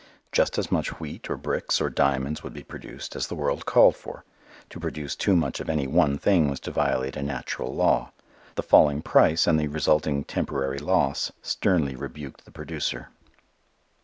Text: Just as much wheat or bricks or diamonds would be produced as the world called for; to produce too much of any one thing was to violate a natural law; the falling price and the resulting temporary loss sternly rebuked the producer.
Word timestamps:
Just 0.31 0.57
as 0.57 0.71
much 0.71 0.99
wheat 0.99 1.29
or 1.29 1.37
bricks 1.37 1.79
or 1.79 1.87
diamonds 1.87 2.41
would 2.41 2.55
be 2.55 2.63
produced 2.63 3.15
as 3.15 3.27
the 3.27 3.35
world 3.35 3.67
called 3.67 3.95
for; 3.95 4.25
to 4.71 4.79
produce 4.79 5.15
too 5.15 5.35
much 5.35 5.59
of 5.59 5.69
any 5.69 5.85
one 5.85 6.17
thing 6.17 6.49
was 6.49 6.59
to 6.61 6.71
violate 6.71 7.15
a 7.15 7.21
natural 7.21 7.71
law; 7.75 8.11
the 8.55 8.63
falling 8.63 9.03
price 9.03 9.45
and 9.45 9.59
the 9.59 9.67
resulting 9.67 10.23
temporary 10.23 10.79
loss 10.79 11.31
sternly 11.43 11.95
rebuked 11.95 12.45
the 12.45 12.51
producer. 12.51 13.09